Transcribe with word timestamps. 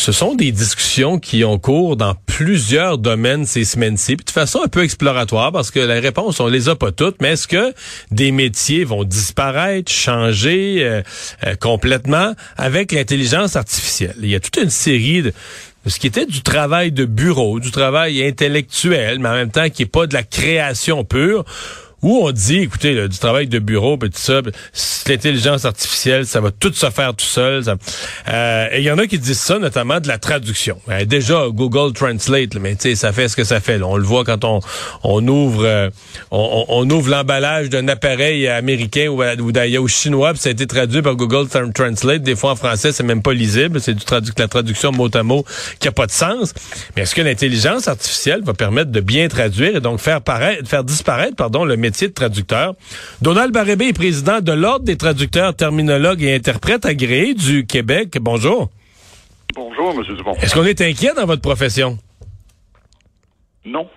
Ce 0.00 0.12
sont 0.12 0.34
des 0.34 0.50
discussions 0.50 1.18
qui 1.18 1.44
ont 1.44 1.58
cours 1.58 1.94
dans 1.94 2.14
plusieurs 2.24 2.96
domaines 2.96 3.44
ces 3.44 3.66
semaines-ci, 3.66 4.16
de 4.16 4.30
façon 4.30 4.62
un 4.64 4.68
peu 4.68 4.82
exploratoire, 4.82 5.52
parce 5.52 5.70
que 5.70 5.78
la 5.78 6.00
réponse, 6.00 6.40
on 6.40 6.46
les 6.46 6.70
a 6.70 6.74
pas 6.74 6.90
toutes, 6.90 7.20
mais 7.20 7.32
est-ce 7.32 7.46
que 7.46 7.74
des 8.10 8.32
métiers 8.32 8.84
vont 8.84 9.04
disparaître, 9.04 9.92
changer 9.92 10.78
euh, 10.80 11.02
euh, 11.44 11.54
complètement 11.54 12.32
avec 12.56 12.92
l'intelligence 12.92 13.56
artificielle? 13.56 14.16
Il 14.22 14.30
y 14.30 14.34
a 14.34 14.40
toute 14.40 14.56
une 14.56 14.70
série 14.70 15.20
de 15.20 15.34
ce 15.84 15.98
qui 15.98 16.06
était 16.06 16.24
du 16.24 16.40
travail 16.40 16.92
de 16.92 17.04
bureau, 17.04 17.60
du 17.60 17.70
travail 17.70 18.26
intellectuel, 18.26 19.18
mais 19.18 19.28
en 19.28 19.34
même 19.34 19.50
temps 19.50 19.68
qui 19.68 19.82
est 19.82 19.86
pas 19.86 20.06
de 20.06 20.14
la 20.14 20.22
création 20.22 21.04
pure 21.04 21.44
où 22.02 22.20
on 22.22 22.32
dit, 22.32 22.58
écoutez, 22.58 23.08
du 23.08 23.18
travail 23.18 23.46
de 23.46 23.58
bureau, 23.58 23.96
puis 23.96 24.10
tout 24.10 24.18
ça, 24.18 24.40
l'intelligence 25.08 25.64
artificielle, 25.64 26.26
ça 26.26 26.40
va 26.40 26.50
tout 26.50 26.72
se 26.72 26.88
faire 26.90 27.14
tout 27.14 27.24
seul. 27.24 27.62
Euh, 28.28 28.68
et 28.72 28.78
il 28.78 28.84
y 28.84 28.90
en 28.90 28.98
a 28.98 29.06
qui 29.06 29.18
disent 29.18 29.40
ça, 29.40 29.58
notamment 29.58 30.00
de 30.00 30.08
la 30.08 30.18
traduction. 30.18 30.80
Euh, 30.88 31.04
déjà, 31.04 31.46
Google 31.50 31.92
Translate, 31.92 32.54
mais 32.56 32.74
tu 32.76 32.90
sais, 32.90 32.94
ça 32.94 33.12
fait 33.12 33.28
ce 33.28 33.36
que 33.36 33.44
ça 33.44 33.60
fait. 33.60 33.82
On 33.82 33.96
le 33.96 34.04
voit 34.04 34.24
quand 34.24 34.44
on, 34.44 34.60
on 35.02 35.26
ouvre 35.26 35.64
euh, 35.64 35.90
on, 36.30 36.88
ouvre 36.90 37.10
l'emballage 37.10 37.70
d'un 37.70 37.88
appareil 37.88 38.46
américain 38.48 39.08
ou, 39.08 39.22
ou 39.22 39.52
d'ailleurs 39.52 39.88
chinois, 39.88 40.32
puis 40.32 40.40
ça 40.40 40.48
a 40.48 40.52
été 40.52 40.66
traduit 40.66 41.02
par 41.02 41.16
Google 41.16 41.48
Translate. 41.74 42.22
Des 42.22 42.36
fois 42.36 42.52
en 42.52 42.56
français, 42.56 42.92
c'est 42.92 43.02
même 43.02 43.22
pas 43.22 43.32
lisible. 43.32 43.80
C'est 43.80 43.94
du 43.94 44.04
tradu 44.04 44.32
la 44.40 44.48
traduction 44.48 44.92
mot 44.92 45.08
à 45.12 45.22
mot 45.22 45.44
qui 45.78 45.88
a 45.88 45.92
pas 45.92 46.06
de 46.06 46.12
sens. 46.12 46.54
Mais 46.96 47.02
est-ce 47.02 47.14
que 47.14 47.20
l'intelligence 47.20 47.88
artificielle 47.88 48.42
va 48.42 48.54
permettre 48.54 48.90
de 48.90 49.00
bien 49.00 49.28
traduire 49.28 49.76
et 49.76 49.80
donc 49.80 50.00
faire 50.00 50.22
paraître, 50.22 50.68
faire 50.68 50.84
disparaître, 50.84 51.36
pardon, 51.36 51.64
le 51.64 51.76
métier 51.90 52.06
de 52.08 52.14
traducteur. 52.14 52.74
Donald 53.20 53.52
Barébé 53.52 53.88
est 53.88 53.92
président 53.92 54.40
de 54.40 54.52
l'Ordre 54.52 54.84
des 54.84 54.96
traducteurs, 54.96 55.56
terminologues 55.56 56.22
et 56.22 56.34
interprètes 56.36 56.86
agréés 56.86 57.34
du 57.34 57.66
Québec. 57.66 58.16
Bonjour. 58.20 58.68
Bonjour, 59.56 59.90
M. 59.90 60.16
Dupont. 60.16 60.34
Est-ce 60.34 60.54
qu'on 60.54 60.64
est 60.64 60.80
inquiet 60.80 61.12
dans 61.16 61.26
votre 61.26 61.42
profession? 61.42 61.98
Non. 63.64 63.88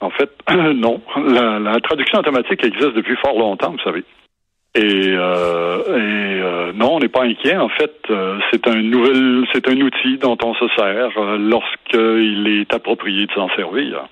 En 0.00 0.10
fait, 0.10 0.30
non. 0.74 1.00
La, 1.16 1.78
traduction 1.80 2.18
automatique 2.18 2.64
existe 2.64 2.94
depuis 2.94 3.14
fort 3.24 3.38
longtemps, 3.38 3.70
vous 3.70 3.84
savez. 3.84 4.02
Et, 4.74 4.80
euh, 4.82 5.82
euh, 5.88 6.72
non, 6.74 6.96
on 6.96 6.98
n'est 6.98 7.08
pas 7.08 7.22
inquiet. 7.22 7.56
En 7.56 7.68
fait, 7.68 7.94
euh, 8.10 8.40
c'est 8.50 8.66
un 8.66 8.82
nouvel, 8.82 9.44
c'est 9.52 9.68
un 9.68 9.80
outil 9.80 10.18
dont 10.18 10.36
on 10.42 10.54
se 10.54 10.66
sert 10.76 11.10
lorsqu'il 11.38 12.48
est 12.48 12.74
approprié 12.74 13.26
de 13.26 13.32
s'en 13.32 13.48
servir. 13.50 14.08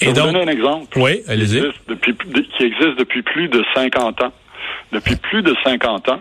Je 0.00 0.06
vais 0.06 0.12
vous 0.12 0.26
donner 0.26 0.42
un 0.42 0.48
exemple. 0.48 0.98
Oui, 0.98 1.22
allez-y. 1.26 1.60
Qui, 1.60 2.64
existe 2.64 2.98
depuis 2.98 3.22
plus 3.22 3.48
de 3.48 3.64
50 3.74 4.22
ans. 4.22 4.32
Depuis 4.92 5.16
plus 5.16 5.42
de 5.42 5.54
50 5.64 6.08
ans, 6.10 6.20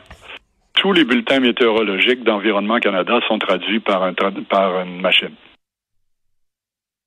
tous 0.76 0.94
les 0.94 1.04
bulletins 1.04 1.40
météorologiques 1.40 2.24
d'Environnement 2.24 2.80
Canada 2.80 3.20
sont 3.28 3.38
traduits 3.40 3.80
par, 3.80 4.04
un 4.04 4.14
par 4.14 4.82
une 4.82 5.02
machine. 5.02 5.32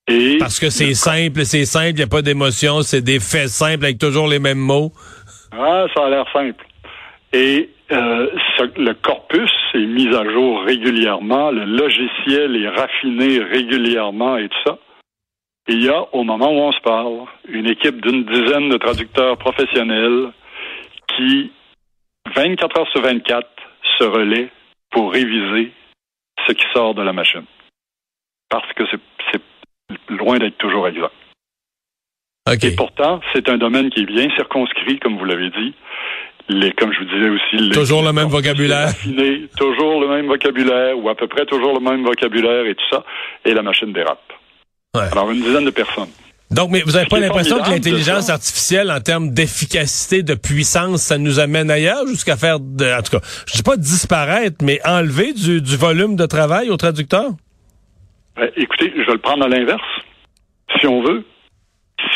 Et 0.09 0.39
Parce 0.39 0.59
que 0.59 0.71
c'est 0.71 0.95
simple, 0.95 1.45
c'est 1.45 1.67
simple, 1.67 1.91
il 1.91 1.97
n'y 1.97 2.03
a 2.03 2.07
pas 2.07 2.23
d'émotion, 2.23 2.81
c'est 2.83 3.03
des 3.03 3.21
faits 3.21 3.49
simples 3.49 3.85
avec 3.85 3.99
toujours 3.99 4.27
les 4.27 4.39
mêmes 4.39 4.59
mots. 4.59 4.93
Ah, 5.53 5.87
ça 5.95 6.07
a 6.07 6.11
l'air 6.11 6.25
simple. 6.33 6.65
Et 7.33 7.69
euh, 7.93 8.27
le 8.77 8.93
corpus 8.95 9.51
est 9.75 9.87
mis 9.87 10.09
à 10.15 10.25
jour 10.31 10.63
régulièrement, 10.63 11.51
le 11.51 11.65
logiciel 11.65 12.57
est 12.57 12.69
raffiné 12.69 13.39
régulièrement 13.41 14.39
et 14.39 14.49
tout 14.49 14.59
ça 14.67 14.79
il 15.69 15.85
y 15.85 15.89
a, 15.89 16.03
au 16.13 16.25
moment 16.25 16.51
où 16.51 16.61
on 16.61 16.73
se 16.73 16.81
parle, 16.81 17.27
une 17.49 17.69
équipe 17.69 18.01
d'une 18.01 18.25
dizaine 18.25 18.71
de 18.71 18.79
traducteurs 18.79 19.37
professionnels 19.37 20.33
qui, 21.15 21.53
24 22.35 22.81
heures 22.81 22.91
sur 22.91 23.03
24, 23.03 23.47
se 23.99 24.05
relaient 24.05 24.51
pour 24.91 25.13
réviser 25.13 25.73
ce 26.47 26.53
qui 26.53 26.65
sort 26.73 26.95
de 26.95 27.03
la 27.03 27.13
machine. 27.13 27.45
Parce 28.49 28.73
que 28.73 28.85
c'est 28.91 29.43
loin 30.09 30.39
d'être 30.39 30.57
toujours 30.57 30.89
exact. 30.89 31.13
Et 32.63 32.75
pourtant, 32.75 33.21
c'est 33.35 33.49
un 33.51 33.59
domaine 33.59 33.91
qui 33.91 34.01
est 34.01 34.07
bien 34.07 34.31
circonscrit, 34.37 34.99
comme 34.99 35.19
vous 35.19 35.25
l'avez 35.27 35.51
dit. 35.51 35.75
Les, 36.49 36.73
comme 36.73 36.91
je 36.95 37.01
vous 37.01 37.05
disais 37.05 37.29
aussi, 37.29 37.71
toujours 37.73 38.03
le 38.03 38.11
même 38.11 38.29
vocabulaire, 38.29 38.89
toujours 39.59 40.01
le 40.01 40.09
même 40.09 40.27
vocabulaire 40.27 40.99
ou 40.99 41.11
à 41.11 41.15
peu 41.15 41.27
près 41.27 41.45
toujours 41.45 41.75
le 41.75 41.81
même 41.81 42.03
vocabulaire 42.03 42.65
et 42.65 42.75
tout 42.75 42.89
ça, 42.91 43.05
et 43.45 43.53
la 43.53 43.61
machine 43.61 43.93
dérape. 43.93 44.33
Alors, 44.95 45.31
une 45.31 45.43
dizaine 45.43 45.65
de 45.65 45.71
personnes. 45.71 46.09
Donc, 46.51 46.71
mais 46.71 46.81
vous 46.81 46.93
n'avez 46.93 47.07
pas 47.07 47.21
l'impression 47.21 47.63
que 47.63 47.69
l'intelligence 47.69 48.31
artificielle, 48.31 48.91
en 48.91 49.01
termes 49.01 49.35
d'efficacité, 49.35 50.23
de 50.23 50.35
puissance, 50.35 51.03
ça 51.03 51.19
nous 51.19 51.41
amène 51.41 51.71
ailleurs 51.71 52.07
jusqu'à 52.07 52.37
faire, 52.37 52.59
de, 52.59 52.87
en 52.87 53.03
tout 53.03 53.19
cas, 53.19 53.25
je 53.47 53.53
dis 53.53 53.63
pas 53.63 53.77
disparaître, 53.77 54.57
mais 54.65 54.81
enlever 54.87 55.35
du, 55.35 55.77
volume 55.77 56.17
de 56.17 56.25
travail 56.25 56.71
aux 56.71 56.79
traducteurs? 56.79 57.33
Ben, 58.37 58.51
écoutez, 58.57 58.91
je 58.97 59.03
vais 59.03 59.13
le 59.13 59.19
prendre 59.19 59.45
à 59.45 59.49
l'inverse, 59.49 59.83
si 60.81 60.87
on 60.87 61.03
veut. 61.03 61.23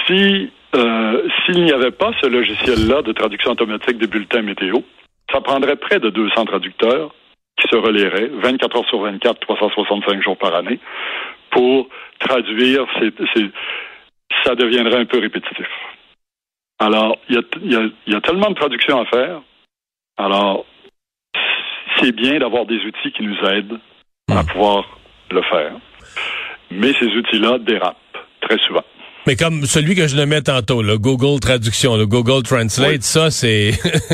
Si 0.06 0.50
euh, 0.74 1.28
s'il 1.44 1.64
n'y 1.64 1.72
avait 1.72 1.90
pas 1.90 2.12
ce 2.22 2.26
logiciel-là 2.26 3.02
de 3.02 3.12
traduction 3.12 3.50
automatique 3.50 3.98
des 3.98 4.06
bulletins 4.06 4.40
météo, 4.40 4.78
ça 5.30 5.42
prendrait 5.42 5.76
près 5.76 6.00
de 6.00 6.08
200 6.08 6.46
traducteurs 6.46 7.14
qui 7.62 7.68
se 7.68 7.76
relieraient 7.76 8.30
24 8.32 8.76
heures 8.76 8.88
sur 8.88 9.00
24, 9.00 9.40
365 9.40 10.22
jours 10.22 10.36
par 10.36 10.54
année 10.54 10.80
pour 11.50 11.88
traduire, 12.18 12.86
ça 14.44 14.54
deviendrait 14.54 15.00
un 15.00 15.04
peu 15.04 15.18
répétitif. 15.18 15.68
Alors, 16.78 17.18
il 17.28 17.40
y 18.06 18.14
a, 18.14 18.20
tellement 18.20 18.50
de 18.50 18.54
traductions 18.54 19.00
à 19.00 19.06
faire. 19.06 19.40
Alors, 20.16 20.64
c'est 21.98 22.12
bien 22.12 22.38
d'avoir 22.38 22.66
des 22.66 22.78
outils 22.84 23.12
qui 23.12 23.22
nous 23.22 23.38
aident 23.48 23.78
à 24.28 24.42
hmm. 24.42 24.46
pouvoir 24.46 24.98
le 25.30 25.42
faire. 25.42 25.72
Mais 26.70 26.92
ces 26.94 27.06
outils-là 27.06 27.58
dérapent 27.58 27.96
très 28.40 28.58
souvent. 28.58 28.84
Mais 29.26 29.36
comme 29.36 29.66
celui 29.66 29.94
que 29.94 30.08
je 30.08 30.16
le 30.16 30.26
mets 30.26 30.42
tantôt, 30.42 30.82
le 30.82 30.98
Google 30.98 31.38
Traduction, 31.38 31.96
le 31.96 32.06
Google 32.06 32.42
Translate, 32.42 33.02
ça 33.02 33.30
c'est 33.30 33.70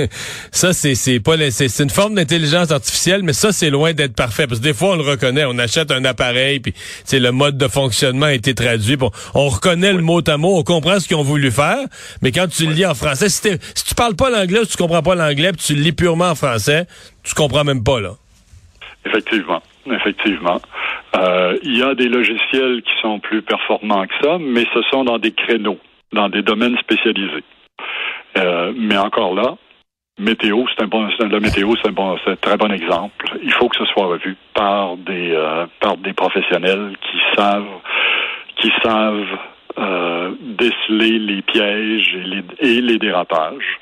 ça 0.53 0.75
c'est 0.75 0.95
c'est 0.95 1.19
pas 1.19 1.37
c'est 1.51 1.83
une 1.83 1.89
forme 1.89 2.15
d'intelligence 2.17 2.71
artificielle, 2.71 3.23
mais 3.23 3.33
ça 3.33 3.51
c'est 3.51 3.71
loin 3.71 3.95
d'être 3.95 4.15
parfait. 4.15 4.47
Parce 4.47 4.61
que 4.61 4.65
des 4.65 4.75
fois 4.75 4.91
on 4.91 4.97
le 4.97 5.03
reconnaît, 5.03 5.47
on 5.47 5.59
achète 5.59 5.91
un 5.93 6.05
appareil 6.05 6.61
puis 6.61 6.75
c'est 7.05 7.21
le 7.21 7.33
mode 7.33 7.57
de 7.57 7.69
fonctionnement 7.69 8.27
a 8.27 8.35
été 8.35 8.55
traduit, 8.55 8.97
bon, 8.97 9.11
on 9.32 9.49
reconnaît 9.49 9.94
le 9.94 10.03
mot 10.03 10.21
à 10.29 10.37
mot, 10.37 10.59
on 10.59 10.62
comprend 10.62 11.00
ce 11.00 11.09
qu'ils 11.09 11.17
ont 11.17 11.23
voulu 11.23 11.50
faire, 11.50 11.79
mais 12.21 12.31
quand 12.31 12.47
tu 12.47 12.67
le 12.67 12.73
lis 12.73 12.85
en 12.85 12.94
français, 12.94 13.31
si, 13.31 13.41
si 13.75 13.85
tu 13.85 13.94
parles 13.94 14.15
pas 14.15 14.29
l'anglais, 14.29 14.61
si 14.65 14.73
tu 14.73 14.77
comprends 14.77 15.03
pas 15.03 15.15
l'anglais, 15.15 15.53
puis 15.53 15.62
tu 15.65 15.75
le 15.75 15.81
lis 15.81 15.93
purement 15.93 16.31
en 16.31 16.35
français, 16.35 16.87
tu 17.23 17.35
comprends 17.35 17.65
même 17.65 17.82
pas 17.82 18.00
là. 18.00 18.11
Effectivement, 19.06 19.62
effectivement. 19.91 20.61
Euh, 21.16 21.56
il 21.62 21.78
y 21.78 21.82
a 21.82 21.94
des 21.94 22.08
logiciels 22.08 22.82
qui 22.82 22.93
sont 23.00 23.19
plus 23.19 23.43
performants 23.43 24.06
que 24.06 24.14
ça, 24.22 24.38
mais 24.38 24.64
ce 24.75 24.82
sont 24.90 25.05
dans 25.05 25.19
des 25.19 25.32
créneaux, 25.32 25.78
dans 26.12 26.28
des 26.28 26.43
domaines 26.43 26.76
spécialisés. 26.78 27.44
Euh, 28.37 28.72
mais 28.76 28.96
encore 28.99 29.34
là, 29.34 29.56
météo, 30.19 30.64
c'est 30.69 30.84
un 30.84 30.87
bon, 30.87 31.08
la 31.19 31.40
météo, 31.40 31.75
c'est 31.81 31.88
un 31.88 31.93
bon, 31.93 32.16
un 32.26 32.37
très 32.37 32.56
bon 32.56 32.70
exemple. 32.70 33.38
Il 33.43 33.52
faut 33.52 33.69
que 33.69 33.76
ce 33.76 33.87
soit 33.87 34.06
revu 34.06 34.37
par 34.55 34.96
des, 34.96 35.32
euh, 35.32 35.66
par 35.81 35.96
des 35.96 36.12
professionnels 36.12 36.96
qui 37.00 37.19
savent, 37.37 37.81
qui 38.56 38.72
savent 38.82 39.38
déceler 40.40 41.20
les 41.20 41.40
pièges 41.43 42.19
et 42.58 42.81
les 42.81 42.99
dérapages. 42.99 43.78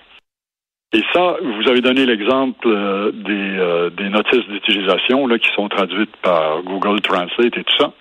Et 0.92 1.02
ça, 1.12 1.36
vous 1.42 1.68
avez 1.68 1.80
donné 1.80 2.06
l'exemple 2.06 2.68
euh, 2.68 3.10
des, 3.12 3.58
euh, 3.58 3.90
des, 3.90 4.08
notices 4.08 4.46
d'utilisation 4.46 5.26
là 5.26 5.38
qui 5.38 5.52
sont 5.52 5.68
traduites 5.68 6.14
par 6.22 6.62
Google 6.62 7.00
Translate 7.00 7.56
et 7.56 7.64
tout 7.64 7.76
ça. 7.76 7.92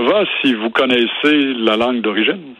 va 0.00 0.24
si 0.40 0.54
vous 0.54 0.70
connaissez 0.70 1.54
la 1.54 1.76
langue 1.76 2.00
d'origine. 2.00 2.54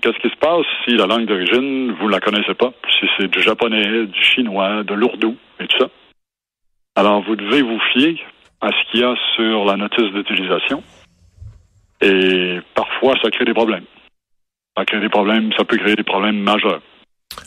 Qu'est-ce 0.00 0.18
qui 0.18 0.30
se 0.30 0.36
passe 0.36 0.64
si 0.84 0.94
la 0.94 1.06
langue 1.06 1.26
d'origine, 1.26 1.92
vous 2.00 2.08
la 2.08 2.20
connaissez 2.20 2.54
pas? 2.54 2.72
Si 2.98 3.06
c'est 3.16 3.28
du 3.28 3.42
japonais, 3.42 4.06
du 4.06 4.22
chinois, 4.22 4.84
de 4.84 4.94
l'ourdou 4.94 5.36
et 5.60 5.66
tout 5.66 5.78
ça. 5.78 5.88
Alors, 6.96 7.22
vous 7.22 7.36
devez 7.36 7.62
vous 7.62 7.80
fier 7.92 8.16
à 8.60 8.70
ce 8.70 8.90
qu'il 8.90 9.00
y 9.00 9.04
a 9.04 9.14
sur 9.36 9.64
la 9.64 9.76
notice 9.76 10.10
d'utilisation. 10.12 10.82
Et 12.00 12.58
parfois, 12.74 13.14
ça 13.22 13.30
crée 13.30 13.44
des 13.44 13.54
problèmes. 13.54 13.84
Ça 14.76 14.84
crée 14.84 15.00
des 15.00 15.08
problèmes, 15.08 15.52
ça 15.56 15.64
peut 15.64 15.76
créer 15.76 15.96
des 15.96 16.04
problèmes 16.04 16.38
majeurs. 16.38 16.80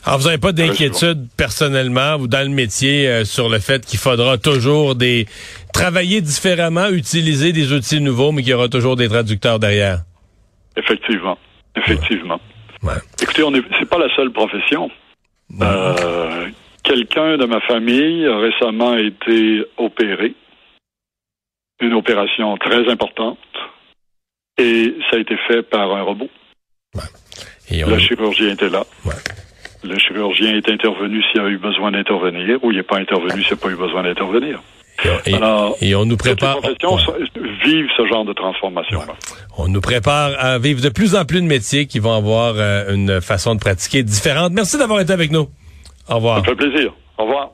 Alors, 0.04 0.18
vous 0.18 0.26
n'avez 0.26 0.38
pas 0.38 0.52
d'inquiétude 0.52 1.28
personnellement 1.36 2.16
ou 2.16 2.26
dans 2.26 2.46
le 2.46 2.54
métier 2.54 3.08
euh, 3.08 3.24
sur 3.24 3.48
le 3.48 3.58
fait 3.58 3.84
qu'il 3.86 3.98
faudra 3.98 4.38
toujours 4.38 4.94
des 4.94 5.26
travailler 5.72 6.20
différemment, 6.20 6.88
utiliser 6.88 7.52
des 7.52 7.72
outils 7.72 8.00
nouveaux, 8.00 8.32
mais 8.32 8.42
qu'il 8.42 8.50
y 8.50 8.54
aura 8.54 8.68
toujours 8.68 8.96
des 8.96 9.08
traducteurs 9.08 9.58
derrière. 9.58 10.00
Effectivement. 10.76 11.38
Effectivement. 11.76 12.40
Écoutez, 13.20 13.42
on 13.42 13.54
est, 13.54 13.62
c'est 13.78 13.88
pas 13.88 13.98
la 13.98 14.14
seule 14.14 14.32
profession. 14.32 14.90
Euh, 15.60 16.48
quelqu'un 16.82 17.36
de 17.36 17.46
ma 17.46 17.60
famille 17.60 18.26
a 18.26 18.38
récemment 18.38 18.96
été 18.96 19.64
opéré. 19.76 20.34
Une 21.80 21.94
opération 21.94 22.56
très 22.58 22.88
importante. 22.90 23.38
Et 24.58 24.94
ça 25.10 25.16
a 25.16 25.20
été 25.20 25.36
fait 25.48 25.62
par 25.62 25.94
un 25.94 26.02
robot. 26.02 26.28
Le 27.70 27.98
chirurgien 27.98 28.50
était 28.50 28.68
là. 28.68 28.84
Le 29.84 29.98
chirurgien 29.98 30.56
est 30.56 30.68
intervenu 30.68 31.22
s'il 31.30 31.40
a 31.40 31.48
eu 31.48 31.58
besoin 31.58 31.90
d'intervenir 31.90 32.58
ou 32.62 32.70
il 32.70 32.76
n'est 32.76 32.82
pas 32.82 32.98
intervenu 32.98 33.42
s'il 33.42 33.52
n'a 33.52 33.56
pas 33.56 33.70
eu 33.70 33.76
besoin 33.76 34.02
d'intervenir. 34.02 34.60
Et, 35.26 35.34
Alors, 35.34 35.76
et 35.80 35.94
on 35.96 36.04
nous 36.04 36.16
prépare. 36.16 36.58
Les 36.62 36.76
vivent 37.64 37.88
ce 37.96 38.06
genre 38.06 38.24
de 38.24 38.32
transformation. 38.32 39.00
On 39.58 39.68
nous 39.68 39.80
prépare 39.80 40.32
à 40.38 40.58
vivre 40.58 40.80
de 40.80 40.88
plus 40.88 41.16
en 41.16 41.24
plus 41.24 41.40
de 41.40 41.46
métiers 41.46 41.86
qui 41.86 41.98
vont 41.98 42.14
avoir 42.14 42.54
euh, 42.56 42.94
une 42.94 43.20
façon 43.20 43.54
de 43.54 43.60
pratiquer 43.60 44.02
différente. 44.02 44.52
Merci 44.52 44.78
d'avoir 44.78 45.00
été 45.00 45.12
avec 45.12 45.32
nous. 45.32 45.48
Au 46.08 46.16
revoir. 46.16 46.38
Ça 46.38 46.44
fait 46.44 46.54
plaisir. 46.54 46.92
Au 47.18 47.24
revoir. 47.24 47.50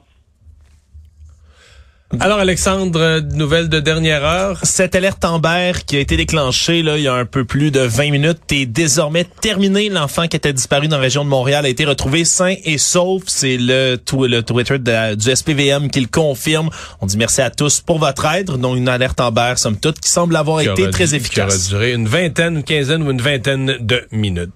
Alors 2.20 2.38
Alexandre, 2.38 3.20
nouvelle 3.34 3.68
de 3.68 3.80
dernière 3.80 4.24
heure. 4.24 4.60
Cette 4.62 4.94
alerte 4.94 5.22
Amber 5.26 5.72
qui 5.86 5.96
a 5.96 6.00
été 6.00 6.16
déclenchée 6.16 6.82
là, 6.82 6.96
il 6.96 7.02
y 7.02 7.08
a 7.08 7.12
un 7.12 7.26
peu 7.26 7.44
plus 7.44 7.70
de 7.70 7.80
20 7.80 8.10
minutes 8.10 8.38
est 8.50 8.64
désormais 8.64 9.26
terminée. 9.42 9.90
L'enfant 9.90 10.26
qui 10.26 10.34
était 10.34 10.54
disparu 10.54 10.88
dans 10.88 10.96
la 10.96 11.02
région 11.02 11.22
de 11.22 11.28
Montréal 11.28 11.66
a 11.66 11.68
été 11.68 11.84
retrouvé 11.84 12.24
sain 12.24 12.54
et 12.64 12.78
sauf. 12.78 13.24
C'est 13.26 13.58
le, 13.58 13.98
le 14.26 14.40
Twitter 14.40 14.78
du 15.18 15.36
SPVM 15.36 15.90
qui 15.90 16.00
le 16.00 16.06
confirme. 16.06 16.70
On 17.02 17.06
dit 17.06 17.18
merci 17.18 17.42
à 17.42 17.50
tous 17.50 17.82
pour 17.82 17.98
votre 17.98 18.24
aide. 18.24 18.46
Donc 18.46 18.78
une 18.78 18.88
alerte 18.88 19.20
Amber, 19.20 19.52
somme 19.56 19.76
toute, 19.76 20.00
qui 20.00 20.08
semble 20.08 20.34
avoir 20.36 20.62
été 20.62 20.88
très 20.88 21.14
efficace. 21.14 21.68
Qui 21.68 21.74
aura 21.74 21.80
duré 21.80 21.92
une 21.92 22.08
vingtaine, 22.08 22.56
une 22.56 22.64
quinzaine 22.64 23.02
ou 23.02 23.10
une 23.10 23.20
vingtaine 23.20 23.76
de 23.80 24.06
minutes. 24.12 24.50